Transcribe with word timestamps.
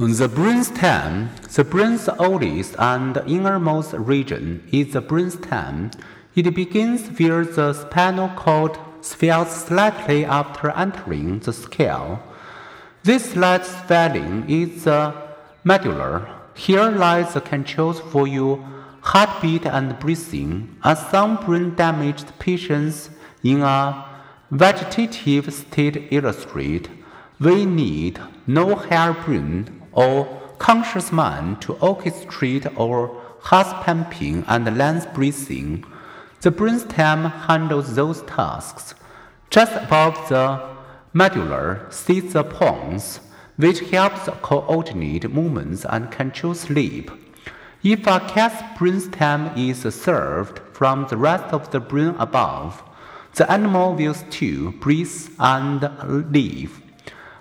The 0.00 0.28
brainstem, 0.28 1.28
the 1.54 1.62
brain's 1.62 2.08
oldest 2.08 2.74
and 2.78 3.18
innermost 3.26 3.92
region, 3.92 4.66
is 4.72 4.94
the 4.94 5.02
brainstem. 5.02 5.92
It 6.34 6.54
begins 6.54 7.06
where 7.20 7.44
the 7.44 7.74
spinal 7.74 8.30
cord 8.30 8.78
swells 9.02 9.54
slightly 9.54 10.24
after 10.24 10.70
entering 10.70 11.40
the 11.40 11.52
skull. 11.52 12.22
This 13.02 13.32
slight 13.32 13.66
swelling 13.66 14.48
is 14.48 14.84
the 14.84 15.12
medulla. 15.64 16.34
Here 16.54 16.90
lies 16.90 17.34
the 17.34 17.42
controls 17.42 18.00
for 18.00 18.26
your 18.26 18.66
heartbeat 19.02 19.66
and 19.66 19.98
breathing. 19.98 20.78
As 20.82 21.10
some 21.10 21.36
brain 21.44 21.74
damaged 21.74 22.38
patients 22.38 23.10
in 23.44 23.60
a 23.60 24.06
vegetative 24.50 25.52
state 25.52 26.08
illustrate, 26.10 26.88
we 27.38 27.66
need 27.66 28.18
no 28.46 28.76
harebrained 28.76 29.79
or 29.92 30.26
conscious 30.58 31.10
mind 31.10 31.60
to 31.62 31.74
orchestrate 31.74 32.66
our 32.78 33.10
heart 33.40 33.84
pumping 33.84 34.44
and 34.46 34.76
lungs 34.76 35.06
breathing. 35.06 35.84
The 36.42 36.50
brainstem 36.50 37.30
handles 37.46 37.94
those 37.94 38.22
tasks. 38.22 38.94
Just 39.50 39.72
above 39.72 40.28
the 40.28 40.60
medulla 41.12 41.86
sits 41.90 42.34
the 42.34 42.44
pons, 42.44 43.20
which 43.56 43.80
helps 43.90 44.28
coordinate 44.42 45.30
movements 45.30 45.84
and 45.88 46.10
control 46.10 46.54
sleep. 46.54 47.10
If 47.82 48.06
a 48.06 48.20
cat's 48.20 48.62
brainstem 48.78 49.56
is 49.56 49.82
served 49.94 50.60
from 50.72 51.06
the 51.08 51.16
rest 51.16 51.52
of 51.52 51.70
the 51.70 51.80
brain 51.80 52.14
above, 52.18 52.82
the 53.34 53.50
animal 53.50 53.94
will 53.94 54.14
still 54.14 54.72
breathe, 54.72 55.28
and 55.38 55.80
live 56.32 56.80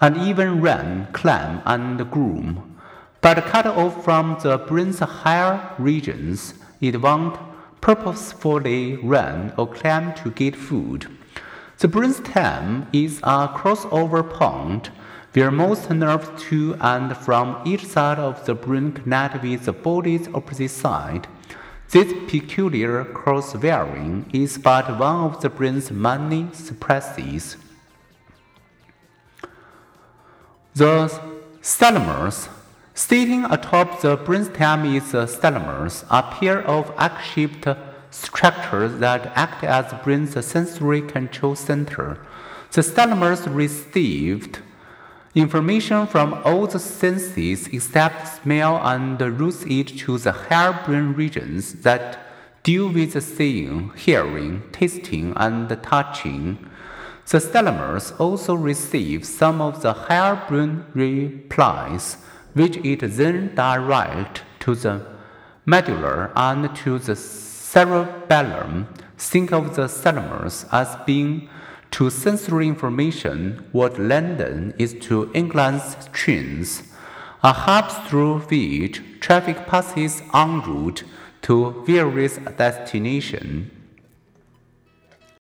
and 0.00 0.16
even 0.16 0.60
run, 0.60 1.08
climb, 1.12 1.62
and 1.64 2.10
groom. 2.10 2.78
But 3.20 3.44
cut 3.46 3.66
off 3.66 4.04
from 4.04 4.38
the 4.42 4.58
brain's 4.58 5.00
higher 5.00 5.74
regions, 5.78 6.54
it 6.80 7.00
won't 7.00 7.38
purposefully 7.80 8.96
run 8.96 9.52
or 9.56 9.66
climb 9.66 10.14
to 10.14 10.30
get 10.30 10.56
food. 10.56 11.06
The 11.78 11.88
brainstem 11.88 12.86
is 12.92 13.18
a 13.18 13.48
crossover 13.48 14.28
point 14.28 14.90
where 15.34 15.50
most 15.50 15.90
nerves 15.90 16.30
to 16.44 16.74
and 16.80 17.14
from 17.16 17.60
each 17.66 17.84
side 17.84 18.18
of 18.18 18.46
the 18.46 18.54
brain 18.54 18.92
connect 18.92 19.42
with 19.42 19.66
the 19.66 19.72
body's 19.72 20.28
opposite 20.28 20.70
side. 20.70 21.28
This 21.90 22.12
peculiar 22.26 23.04
cross-wiring 23.04 24.30
is 24.32 24.56
but 24.56 24.98
one 24.98 25.24
of 25.26 25.42
the 25.42 25.50
brain's 25.50 25.90
many 25.90 26.48
surprises. 26.52 27.58
The 30.76 31.08
thalamus, 31.62 32.50
sitting 32.92 33.46
atop 33.46 34.02
the 34.02 34.18
brainstem 34.18 34.94
is 34.94 35.12
the 35.12 35.26
thalamus, 35.26 36.04
a 36.10 36.22
pair 36.22 36.60
of 36.66 36.92
egg-shaped 36.98 37.66
structures 38.10 38.98
that 38.98 39.32
act 39.34 39.64
as 39.64 39.88
the 39.88 39.96
brain's 39.96 40.34
sensory 40.44 41.00
control 41.00 41.56
center. 41.56 42.18
The 42.72 42.82
thalamus 42.82 43.48
received 43.48 44.58
information 45.34 46.06
from 46.08 46.34
all 46.44 46.66
the 46.66 46.78
senses 46.78 47.68
except 47.68 48.42
smell 48.42 48.76
and 48.76 49.18
routes 49.18 49.62
it 49.62 49.88
to 50.00 50.18
the 50.18 50.32
higher 50.32 50.78
brain 50.84 51.14
regions 51.14 51.72
that 51.84 52.18
deal 52.64 52.90
with 52.90 53.18
seeing, 53.24 53.92
hearing, 53.96 54.62
tasting, 54.72 55.32
and 55.36 55.70
touching. 55.82 56.58
The 57.28 57.40
thalamus 57.40 58.12
also 58.20 58.54
receives 58.54 59.28
some 59.28 59.60
of 59.60 59.82
the 59.82 59.94
brain 60.48 60.84
replies, 60.94 62.18
which 62.54 62.76
it 62.76 63.00
then 63.00 63.52
directs 63.56 64.42
to 64.60 64.76
the 64.76 65.04
medulla 65.64 66.30
and 66.36 66.74
to 66.76 67.00
the 67.00 67.16
cerebellum. 67.16 68.86
Think 69.18 69.52
of 69.52 69.74
the 69.74 69.88
thalamus 69.88 70.66
as 70.70 70.96
being 71.04 71.48
to 71.90 72.10
sensory 72.10 72.68
information 72.68 73.64
what 73.72 73.98
London 73.98 74.72
is 74.78 74.94
to 75.00 75.28
England's 75.34 75.96
trains, 76.12 76.84
a 77.42 77.52
hub 77.52 77.90
through 78.06 78.38
which 78.40 79.02
traffic 79.18 79.66
passes 79.66 80.22
en 80.32 80.60
route 80.60 81.02
to 81.42 81.82
various 81.84 82.36
destinations. 82.56 83.72